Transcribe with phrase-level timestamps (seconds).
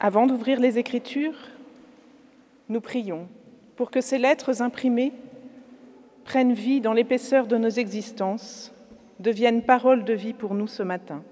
[0.00, 1.36] Avant d'ouvrir les Écritures,
[2.68, 3.28] nous prions
[3.76, 5.12] pour que ces lettres imprimées
[6.24, 8.72] prennent vie dans l'épaisseur de nos existences,
[9.20, 11.22] deviennent paroles de vie pour nous ce matin.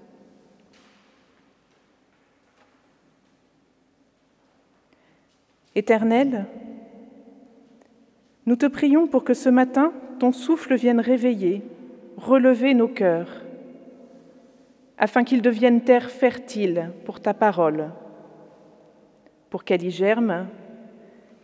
[5.75, 6.45] Éternel,
[8.45, 11.63] nous te prions pour que ce matin, ton souffle vienne réveiller,
[12.17, 13.41] relever nos cœurs,
[14.97, 17.89] afin qu'ils deviennent terre fertile pour ta parole,
[19.53, 20.47] pour qu'elle y germe,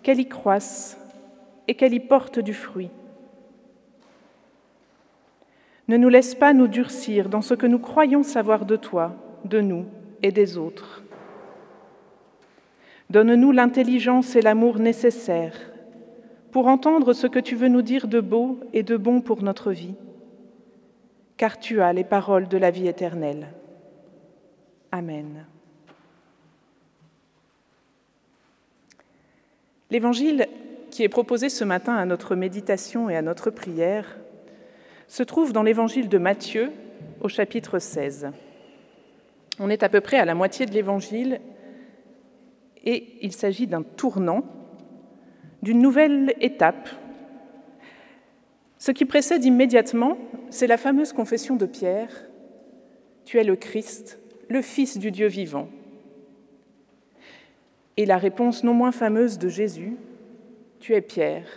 [0.01, 0.97] qu'elle y croisse
[1.67, 2.89] et qu'elle y porte du fruit.
[5.87, 9.13] Ne nous laisse pas nous durcir dans ce que nous croyons savoir de toi,
[9.45, 9.85] de nous
[10.23, 11.03] et des autres.
[13.11, 15.59] Donne-nous l'intelligence et l'amour nécessaires
[16.51, 19.71] pour entendre ce que tu veux nous dire de beau et de bon pour notre
[19.71, 19.93] vie,
[21.37, 23.49] car tu as les paroles de la vie éternelle.
[24.91, 25.45] Amen.
[29.91, 30.47] L'évangile
[30.91, 34.19] qui est proposé ce matin à notre méditation et à notre prière
[35.07, 36.71] se trouve dans l'évangile de Matthieu
[37.21, 38.29] au chapitre 16.
[39.59, 41.41] On est à peu près à la moitié de l'évangile
[42.85, 44.43] et il s'agit d'un tournant,
[45.63, 46.89] d'une nouvelle étape.
[48.77, 50.17] Ce qui précède immédiatement,
[50.51, 52.25] c'est la fameuse confession de Pierre,
[53.25, 55.67] Tu es le Christ, le Fils du Dieu vivant.
[58.00, 59.97] Et la réponse non moins fameuse de Jésus,
[60.80, 61.50] Tu es Pierre,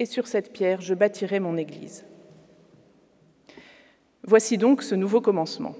[0.00, 2.04] et sur cette pierre je bâtirai mon Église.
[4.24, 5.76] Voici donc ce nouveau commencement.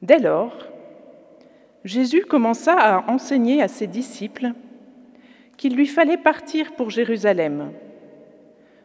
[0.00, 0.56] Dès lors,
[1.84, 4.52] Jésus commença à enseigner à ses disciples
[5.58, 7.72] qu'il lui fallait partir pour Jérusalem,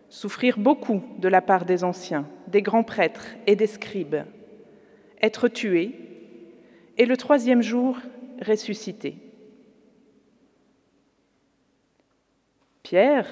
[0.10, 4.26] souffrir beaucoup de la part des anciens, des grands prêtres et des scribes,
[5.22, 6.03] être tué
[6.98, 7.98] et le troisième jour
[8.42, 9.18] ressuscité.
[12.84, 13.28] Pierre,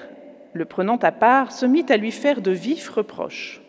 [0.52, 3.60] le prenant à part, se mit à lui faire de vifs reproches.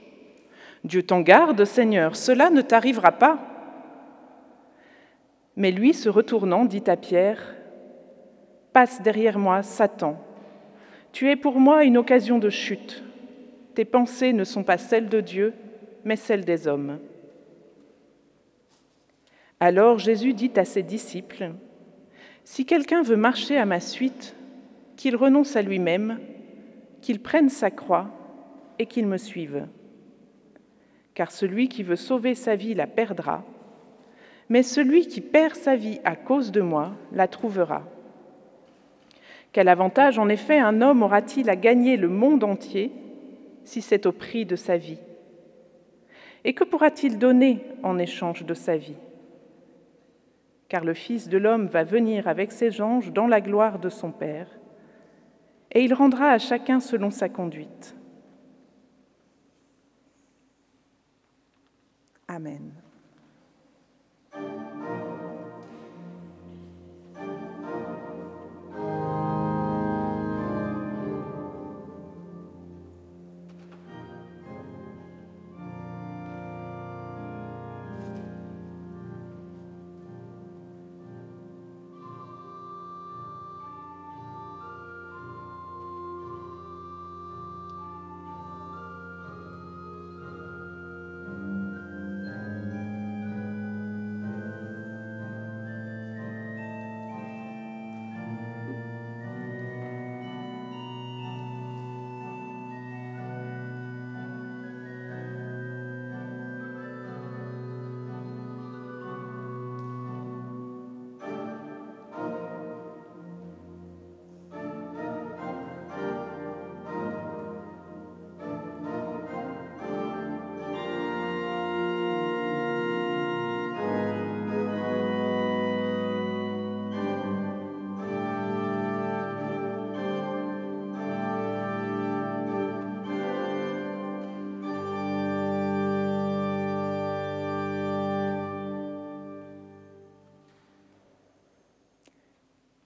[0.84, 3.40] Dieu t'en garde, Seigneur, cela ne t'arrivera pas.
[5.56, 7.56] Mais lui, se retournant, dit à Pierre,
[8.74, 10.20] Passe derrière moi, Satan.
[11.12, 13.04] Tu es pour moi une occasion de chute.
[13.76, 15.54] Tes pensées ne sont pas celles de Dieu,
[16.04, 17.00] mais celles des hommes.
[19.66, 21.52] Alors Jésus dit à ses disciples,
[22.44, 24.36] Si quelqu'un veut marcher à ma suite,
[24.98, 26.20] qu'il renonce à lui-même,
[27.02, 28.10] qu'il prenne sa croix
[28.78, 29.66] et qu'il me suive.
[31.14, 33.46] Car celui qui veut sauver sa vie la perdra,
[34.50, 37.84] mais celui qui perd sa vie à cause de moi la trouvera.
[39.54, 42.92] Quel avantage en effet un homme aura-t-il à gagner le monde entier
[43.64, 45.00] si c'est au prix de sa vie?
[46.44, 48.98] Et que pourra-t-il donner en échange de sa vie?
[50.74, 54.12] Car le Fils de l'homme va venir avec ses anges dans la gloire de son
[54.12, 54.48] Père,
[55.72, 57.96] et il rendra à chacun selon sa conduite.
[62.28, 62.83] Amen.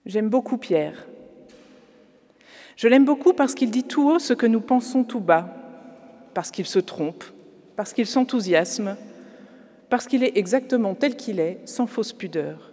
[0.08, 1.06] J'aime beaucoup Pierre.
[2.76, 5.54] Je l'aime beaucoup parce qu'il dit tout haut ce que nous pensons tout bas,
[6.32, 7.24] parce qu'il se trompe,
[7.76, 8.96] parce qu'il s'enthousiasme,
[9.90, 12.72] parce qu'il est exactement tel qu'il est, sans fausse pudeur.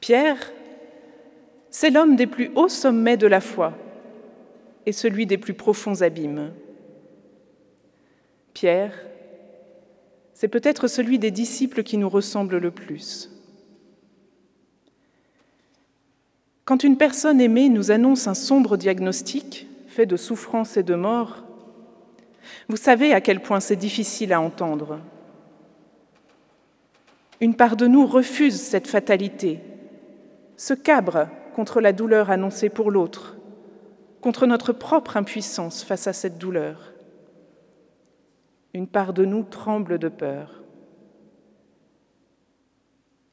[0.00, 0.52] Pierre,
[1.70, 3.72] c'est l'homme des plus hauts sommets de la foi
[4.84, 6.52] et celui des plus profonds abîmes.
[8.52, 8.94] Pierre,
[10.34, 13.30] C'est peut-être celui des disciples qui nous ressemble le plus.
[16.72, 21.44] Quand une personne aimée nous annonce un sombre diagnostic, fait de souffrance et de mort,
[22.70, 24.98] vous savez à quel point c'est difficile à entendre.
[27.42, 29.60] Une part de nous refuse cette fatalité,
[30.56, 33.36] se cabre contre la douleur annoncée pour l'autre,
[34.22, 36.94] contre notre propre impuissance face à cette douleur.
[38.72, 40.62] Une part de nous tremble de peur.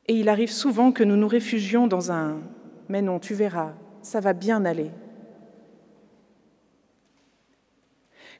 [0.09, 2.31] Et il arrive souvent que nous nous réfugions dans un⁇
[2.89, 4.85] Mais non, tu verras, ça va bien aller⁇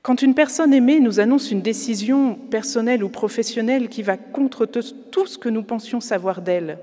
[0.02, 5.28] Quand une personne aimée nous annonce une décision personnelle ou professionnelle qui va contre tout
[5.28, 6.80] ce que nous pensions savoir d'elle,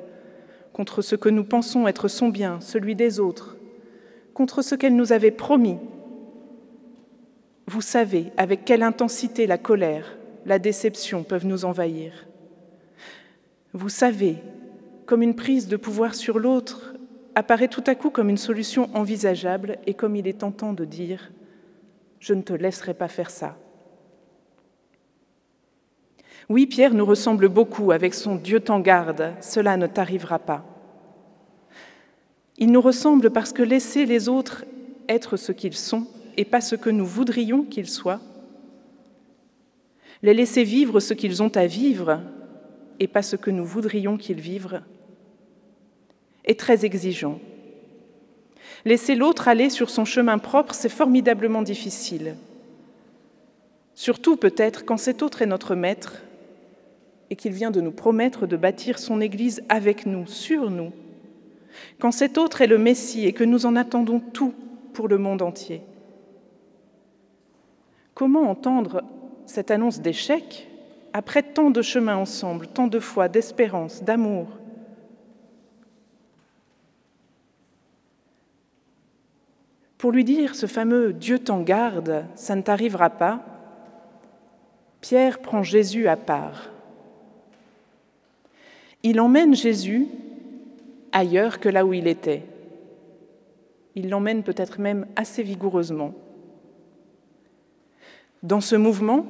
[0.72, 3.56] contre ce que nous pensons être son bien, celui des autres,
[4.32, 5.78] contre ce qu'elle nous avait promis,
[7.66, 12.26] vous savez avec quelle intensité la colère, la déception peuvent nous envahir.
[13.72, 14.36] Vous savez
[15.04, 16.95] comme une prise de pouvoir sur l'autre
[17.36, 21.30] apparaît tout à coup comme une solution envisageable et comme il est tentant de dire
[22.18, 23.56] je ne te laisserai pas faire ça.
[26.48, 30.64] Oui, Pierre nous ressemble beaucoup avec son Dieu t'en garde, cela ne t'arrivera pas.
[32.56, 34.64] Il nous ressemble parce que laisser les autres
[35.08, 36.06] être ce qu'ils sont
[36.38, 38.20] et pas ce que nous voudrions qu'ils soient,
[40.22, 42.22] les laisser vivre ce qu'ils ont à vivre
[42.98, 44.80] et pas ce que nous voudrions qu'ils vivent,
[46.46, 47.38] est très exigeant.
[48.84, 52.36] Laisser l'autre aller sur son chemin propre, c'est formidablement difficile.
[53.94, 56.22] Surtout peut-être quand cet autre est notre maître
[57.30, 60.92] et qu'il vient de nous promettre de bâtir son Église avec nous, sur nous.
[61.98, 64.54] Quand cet autre est le Messie et que nous en attendons tout
[64.92, 65.82] pour le monde entier.
[68.14, 69.02] Comment entendre
[69.46, 70.68] cette annonce d'échec
[71.12, 74.46] après tant de chemins ensemble, tant de foi, d'espérance, d'amour
[79.98, 83.44] Pour lui dire ce fameux Dieu t'en garde, ça ne t'arrivera pas,
[85.00, 86.70] Pierre prend Jésus à part.
[89.02, 90.08] Il emmène Jésus
[91.12, 92.42] ailleurs que là où il était.
[93.94, 96.12] Il l'emmène peut-être même assez vigoureusement.
[98.42, 99.26] Dans ce mouvement,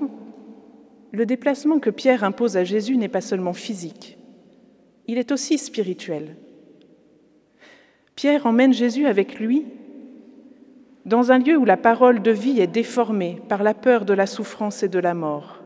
[1.12, 4.18] le déplacement que Pierre impose à Jésus n'est pas seulement physique,
[5.06, 6.36] il est aussi spirituel.
[8.16, 9.66] Pierre emmène Jésus avec lui
[11.06, 14.26] dans un lieu où la parole de vie est déformée par la peur de la
[14.26, 15.62] souffrance et de la mort,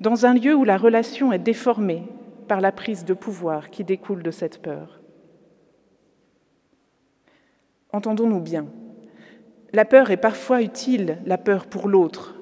[0.00, 2.02] dans un lieu où la relation est déformée
[2.48, 5.00] par la prise de pouvoir qui découle de cette peur.
[7.92, 8.66] Entendons-nous bien,
[9.74, 12.34] la peur est parfois utile, la peur pour l'autre.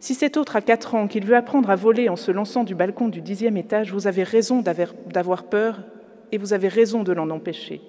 [0.00, 2.74] Si cet autre a quatre ans qu'il veut apprendre à voler en se lançant du
[2.74, 5.80] balcon du dixième étage, vous avez raison d'avoir peur
[6.30, 7.80] et vous avez raison de l'en empêcher.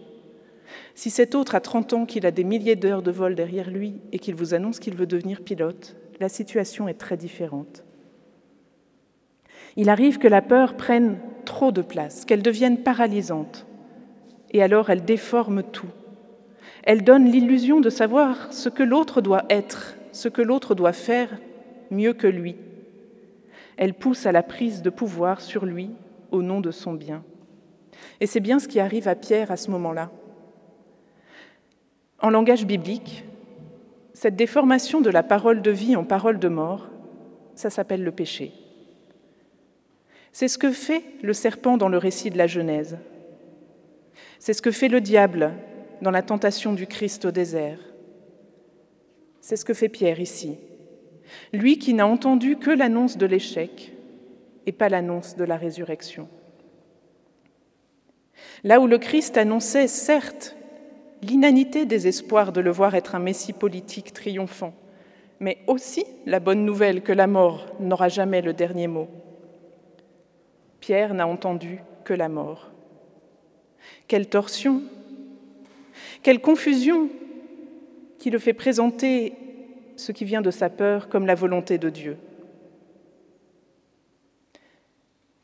[0.95, 3.95] Si cet autre a 30 ans, qu'il a des milliers d'heures de vol derrière lui
[4.11, 7.83] et qu'il vous annonce qu'il veut devenir pilote, la situation est très différente.
[9.75, 13.65] Il arrive que la peur prenne trop de place, qu'elle devienne paralysante,
[14.51, 15.89] et alors elle déforme tout.
[16.83, 21.29] Elle donne l'illusion de savoir ce que l'autre doit être, ce que l'autre doit faire
[21.91, 22.55] mieux que lui.
[23.77, 25.91] Elle pousse à la prise de pouvoir sur lui
[26.31, 27.23] au nom de son bien.
[28.19, 30.11] Et c'est bien ce qui arrive à Pierre à ce moment-là.
[32.21, 33.23] En langage biblique,
[34.13, 36.89] cette déformation de la parole de vie en parole de mort,
[37.55, 38.51] ça s'appelle le péché.
[40.33, 42.97] C'est ce que fait le serpent dans le récit de la Genèse.
[44.39, 45.53] C'est ce que fait le diable
[46.01, 47.79] dans la tentation du Christ au désert.
[49.41, 50.57] C'est ce que fait Pierre ici.
[51.53, 53.93] Lui qui n'a entendu que l'annonce de l'échec
[54.65, 56.27] et pas l'annonce de la résurrection.
[58.63, 60.55] Là où le Christ annonçait certes
[61.21, 64.73] l'inanité des espoirs de le voir être un Messie politique triomphant,
[65.39, 69.07] mais aussi la bonne nouvelle que la mort n'aura jamais le dernier mot.
[70.79, 72.71] Pierre n'a entendu que la mort.
[74.07, 74.81] Quelle torsion,
[76.23, 77.09] quelle confusion
[78.19, 79.33] qui le fait présenter
[79.95, 82.17] ce qui vient de sa peur comme la volonté de Dieu.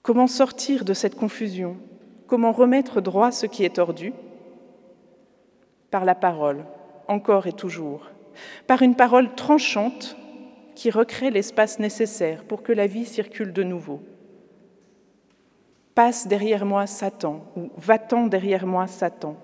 [0.02, 1.78] Comment sortir de cette confusion?
[2.28, 4.14] Comment remettre droit ce qui est tordu?
[5.92, 6.66] Par la parole,
[7.08, 8.10] encore et toujours,
[8.68, 10.18] par une parole tranchante
[10.76, 14.02] qui recrée l'espace nécessaire pour que la vie circule de nouveau.
[15.96, 19.38] Passe derrière moi Satan ou va-t'en derrière moi Satan.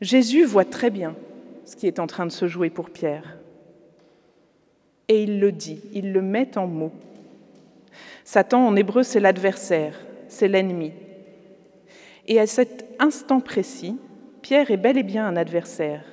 [0.00, 1.14] Jésus voit très bien
[1.64, 3.36] ce qui est en train de se jouer pour Pierre.
[5.08, 6.92] Et il le dit, il le met en mots.
[8.24, 9.94] Satan, en hébreu, c'est l'adversaire,
[10.28, 10.92] c'est l'ennemi.
[12.26, 13.96] Et à cet instant précis,
[14.46, 16.04] Pierre est bel et bien un adversaire,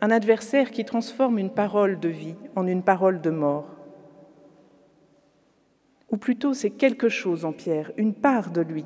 [0.00, 3.66] un adversaire qui transforme une parole de vie en une parole de mort.
[6.08, 8.84] Ou plutôt, c'est quelque chose en Pierre, une part de lui.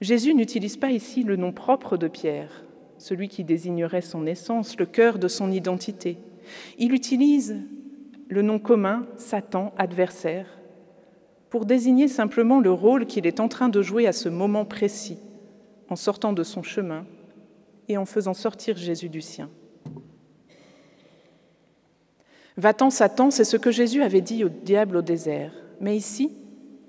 [0.00, 2.62] Jésus n'utilise pas ici le nom propre de Pierre,
[2.98, 6.18] celui qui désignerait son essence, le cœur de son identité.
[6.78, 7.56] Il utilise
[8.28, 10.46] le nom commun, Satan, adversaire,
[11.48, 15.18] pour désigner simplement le rôle qu'il est en train de jouer à ce moment précis,
[15.88, 17.06] en sortant de son chemin
[17.90, 19.50] et en faisant sortir Jésus du sien.
[22.56, 25.52] Va-t'en, Satan, c'est ce que Jésus avait dit au diable au désert.
[25.80, 26.32] Mais ici,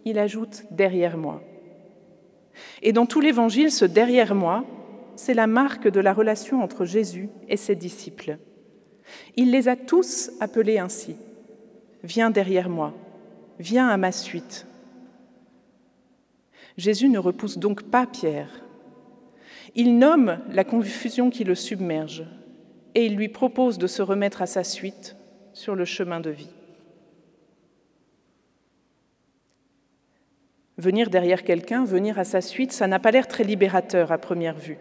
[0.05, 1.41] il ajoute derrière moi.
[2.83, 4.63] Et dans tout l'évangile, ce derrière moi,
[5.15, 8.37] c'est la marque de la relation entre Jésus et ses disciples.
[9.35, 11.15] Il les a tous appelés ainsi.
[12.03, 12.93] Viens derrière moi,
[13.59, 14.67] viens à ma suite.
[16.77, 18.63] Jésus ne repousse donc pas Pierre.
[19.75, 22.25] Il nomme la confusion qui le submerge
[22.93, 25.15] et il lui propose de se remettre à sa suite
[25.53, 26.49] sur le chemin de vie.
[30.77, 34.57] Venir derrière quelqu'un, venir à sa suite, ça n'a pas l'air très libérateur à première
[34.57, 34.77] vue.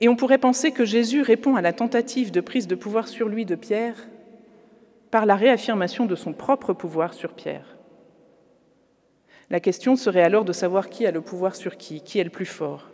[0.00, 3.28] Et on pourrait penser que Jésus répond à la tentative de prise de pouvoir sur
[3.28, 4.08] lui de Pierre
[5.10, 7.76] par la réaffirmation de son propre pouvoir sur Pierre.
[9.50, 12.30] La question serait alors de savoir qui a le pouvoir sur qui, qui est le
[12.30, 12.90] plus fort.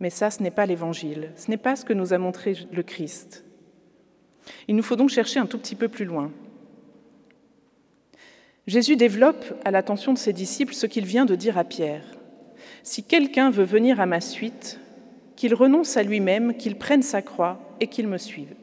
[0.00, 2.82] Mais ça, ce n'est pas l'Évangile, ce n'est pas ce que nous a montré le
[2.82, 3.44] Christ.
[4.66, 6.32] Il nous faut donc chercher un tout petit peu plus loin.
[8.66, 12.04] Jésus développe à l'attention de ses disciples ce qu'il vient de dire à Pierre.
[12.82, 14.80] Si quelqu'un veut venir à ma suite,
[15.36, 18.54] qu'il renonce à lui-même, qu'il prenne sa croix et qu'il me suive.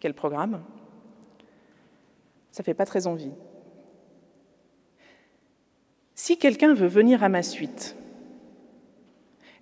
[0.00, 0.62] Quel programme
[2.50, 3.32] Ça ne fait pas très envie.
[6.14, 7.96] Si quelqu'un veut venir à ma suite,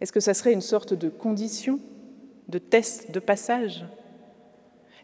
[0.02, 1.78] est-ce que ça serait une sorte de condition,
[2.48, 3.84] de test de passage?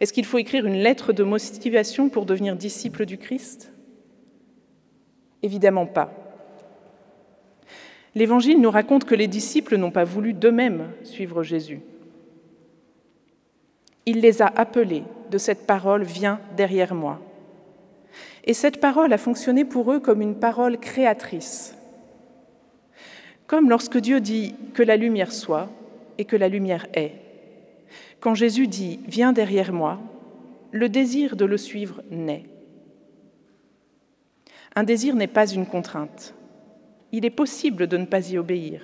[0.01, 3.73] Est-ce qu'il faut écrire une lettre de motivation pour devenir disciple du Christ?
[5.45, 6.13] Évidemment pas.
[8.17, 11.81] L'Évangile nous raconte que les disciples n'ont pas voulu d'eux-mêmes suivre Jésus.
[14.05, 17.23] Il les a appelés de cette parole Viens derrière moi.
[18.43, 21.78] Et cette parole a fonctionné pour eux comme une parole créatrice.
[23.49, 25.71] Comme lorsque Dieu dit que la lumière soit
[26.19, 27.15] et que la lumière est.
[28.21, 29.95] Quand Jésus dit⁇ Viens derrière moi⁇
[30.71, 32.45] le désir de le suivre naît.
[34.77, 36.35] Un désir n'est pas une contrainte.
[37.11, 38.83] Il est possible de ne pas y obéir.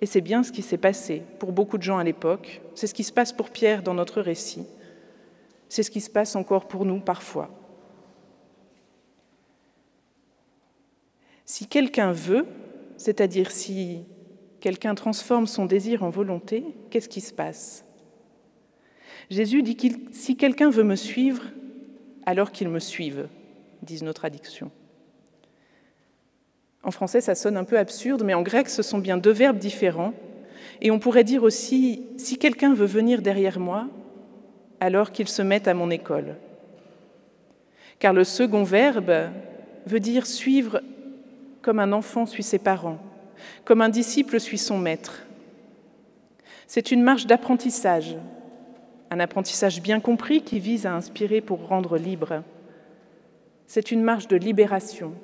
[0.00, 2.94] Et c'est bien ce qui s'est passé pour beaucoup de gens à l'époque, c'est ce
[2.94, 4.66] qui se passe pour Pierre dans notre récit,
[5.68, 7.50] c'est ce qui se passe encore pour nous parfois.
[11.44, 12.46] Si quelqu'un veut,
[13.02, 14.04] c'est-à-dire si
[14.60, 17.84] quelqu'un transforme son désir en volonté, qu'est-ce qui se passe?
[19.28, 21.42] Jésus dit que si quelqu'un veut me suivre,
[22.26, 23.26] alors qu'il me suive,
[23.82, 24.70] disent nos traductions.
[26.84, 29.58] En français, ça sonne un peu absurde, mais en grec, ce sont bien deux verbes
[29.58, 30.14] différents.
[30.80, 33.88] Et on pourrait dire aussi, si quelqu'un veut venir derrière moi,
[34.78, 36.36] alors qu'il se mette à mon école.
[37.98, 39.12] Car le second verbe
[39.86, 40.80] veut dire suivre
[41.62, 42.98] comme un enfant suit ses parents,
[43.64, 45.22] comme un disciple suit son maître.
[46.66, 48.16] C'est une marche d'apprentissage,
[49.10, 52.42] un apprentissage bien compris qui vise à inspirer pour rendre libre.
[53.66, 55.14] C'est une marche de libération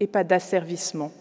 [0.00, 1.12] et pas d'asservissement.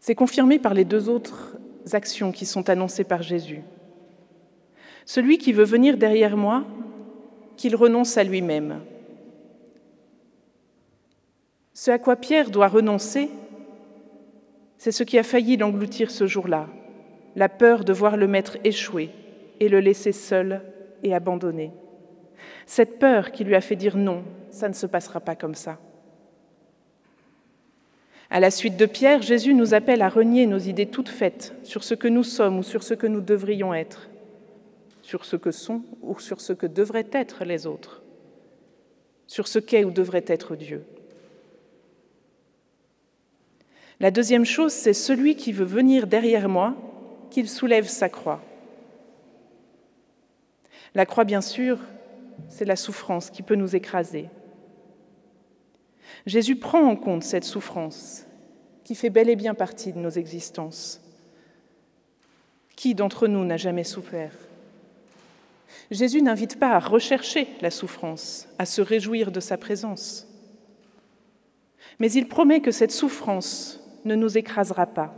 [0.00, 1.56] C'est confirmé par les deux autres
[1.92, 3.62] actions qui sont annoncées par Jésus.
[5.04, 6.64] Celui qui veut venir derrière moi,
[7.56, 8.80] qu'il renonce à lui-même.
[11.74, 13.30] Ce à quoi Pierre doit renoncer,
[14.76, 16.68] c'est ce qui a failli l'engloutir ce jour-là,
[17.34, 19.10] la peur de voir le Maître échouer
[19.60, 20.62] et le laisser seul
[21.02, 21.72] et abandonné.
[22.66, 25.78] Cette peur qui lui a fait dire non, ça ne se passera pas comme ça.
[28.28, 31.84] À la suite de Pierre, Jésus nous appelle à renier nos idées toutes faites sur
[31.84, 34.08] ce que nous sommes ou sur ce que nous devrions être,
[35.00, 38.02] sur ce que sont ou sur ce que devraient être les autres,
[39.26, 40.84] sur ce qu'est ou devrait être Dieu.
[44.02, 46.74] La deuxième chose, c'est celui qui veut venir derrière moi,
[47.30, 48.42] qu'il soulève sa croix.
[50.96, 51.78] La croix, bien sûr,
[52.48, 54.28] c'est la souffrance qui peut nous écraser.
[56.26, 58.26] Jésus prend en compte cette souffrance
[58.82, 61.00] qui fait bel et bien partie de nos existences.
[62.74, 64.34] Qui d'entre nous n'a jamais souffert?
[65.92, 70.26] Jésus n'invite pas à rechercher la souffrance, à se réjouir de sa présence.
[72.00, 75.14] Mais il promet que cette souffrance ne nous écrasera pas,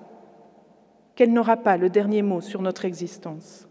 [1.14, 3.66] qu'elle n'aura pas le dernier mot sur notre existence.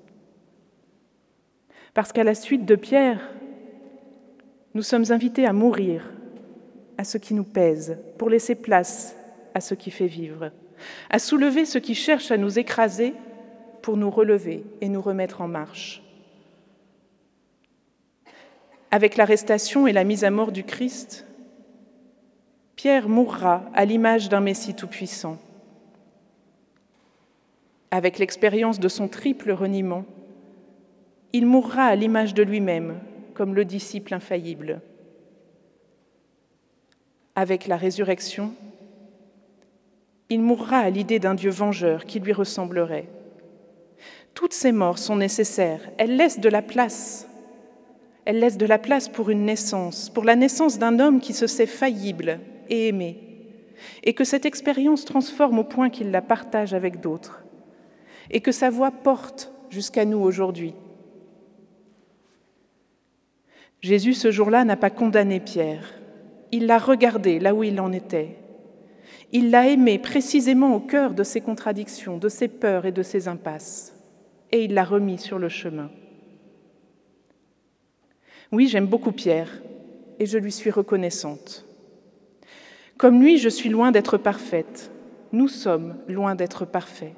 [1.93, 3.29] Parce qu'à la suite de Pierre,
[4.73, 6.11] nous sommes invités à mourir
[6.97, 9.15] à ce qui nous pèse pour laisser place
[9.53, 10.51] à ce qui fait vivre,
[11.09, 13.13] à soulever ce qui cherche à nous écraser
[13.81, 16.01] pour nous relever et nous remettre en marche.
[18.89, 21.25] Avec l'arrestation et la mise à mort du Christ,
[22.83, 25.37] Pierre mourra à l'image d'un Messie tout-puissant.
[27.91, 30.03] Avec l'expérience de son triple reniement,
[31.31, 32.99] il mourra à l'image de lui-même,
[33.35, 34.81] comme le disciple infaillible.
[37.37, 38.53] Avec la résurrection,
[40.27, 43.07] il mourra à l'idée d'un Dieu vengeur qui lui ressemblerait.
[44.33, 47.29] Toutes ces morts sont nécessaires, elles laissent de la place.
[48.25, 51.47] Elles laissent de la place pour une naissance, pour la naissance d'un homme qui se
[51.47, 53.17] sait faillible et aimé,
[54.03, 57.43] et que cette expérience transforme au point qu'il la partage avec d'autres,
[58.31, 60.73] et que sa voix porte jusqu'à nous aujourd'hui.
[63.81, 65.93] Jésus, ce jour-là, n'a pas condamné Pierre,
[66.51, 68.37] il l'a regardé là où il en était.
[69.31, 73.27] Il l'a aimé précisément au cœur de ses contradictions, de ses peurs et de ses
[73.27, 73.95] impasses,
[74.51, 75.89] et il l'a remis sur le chemin.
[78.51, 79.63] Oui, j'aime beaucoup Pierre,
[80.19, 81.65] et je lui suis reconnaissante.
[82.97, 84.91] Comme lui, je suis loin d'être parfaite.
[85.31, 87.13] Nous sommes loin d'être parfaits.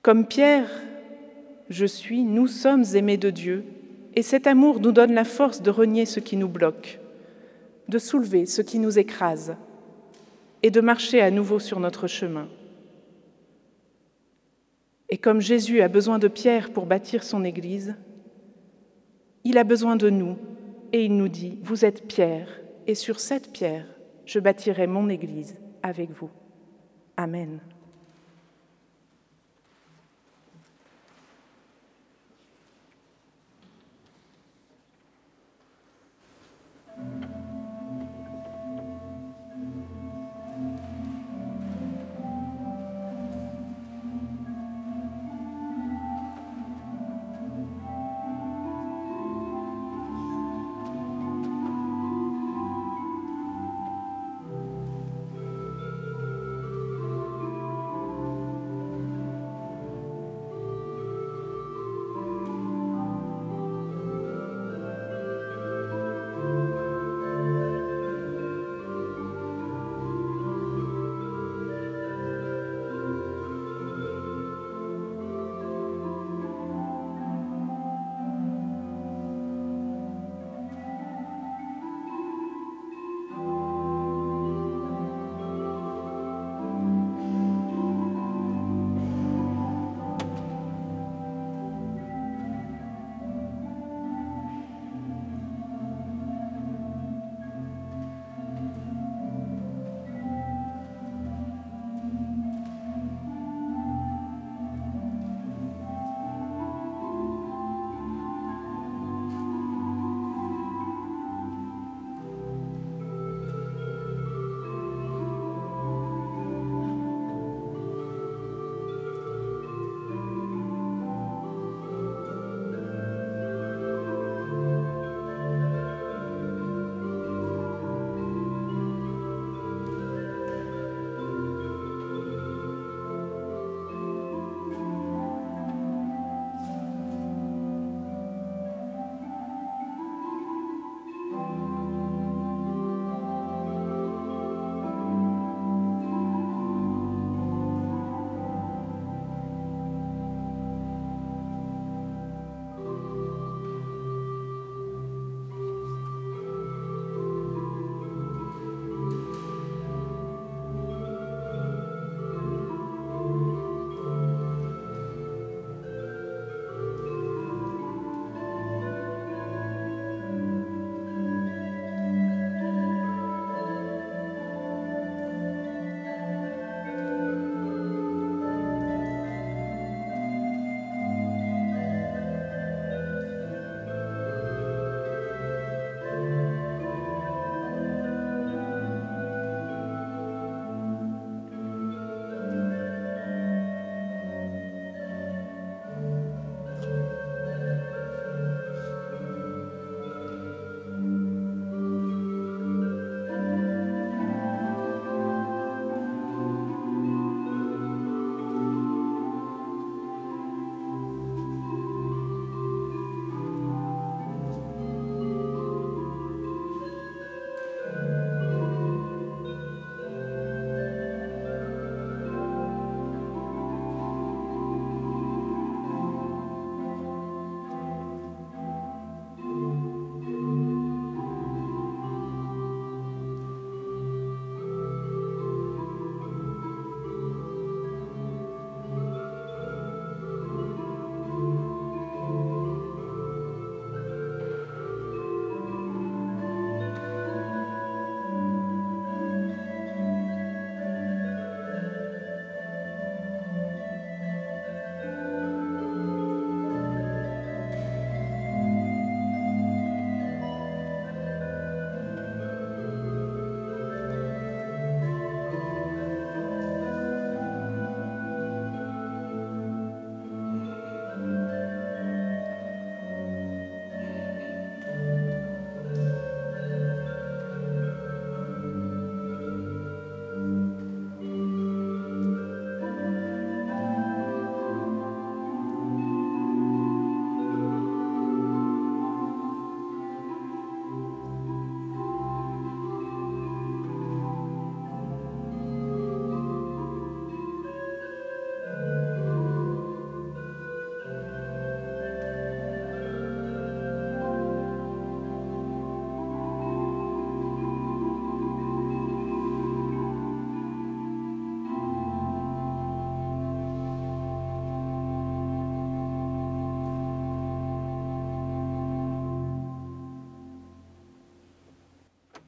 [0.00, 0.70] Comme Pierre,
[1.68, 3.64] je suis, nous sommes aimés de Dieu,
[4.14, 6.98] et cet amour nous donne la force de renier ce qui nous bloque,
[7.88, 9.54] de soulever ce qui nous écrase,
[10.62, 12.48] et de marcher à nouveau sur notre chemin.
[15.08, 17.94] Et comme Jésus a besoin de Pierre pour bâtir son Église,
[19.44, 20.36] il a besoin de nous,
[20.92, 23.86] et il nous dit, vous êtes Pierre, et sur cette pierre,
[24.24, 26.30] je bâtirai mon Église avec vous.
[27.16, 27.60] Amen.